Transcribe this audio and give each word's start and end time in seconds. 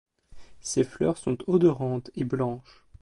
Ses 0.61 0.83
fleurs 0.83 1.19
sont 1.19 1.37
odorantes 1.45 2.09
et 2.15 2.23
blanches. 2.23 2.87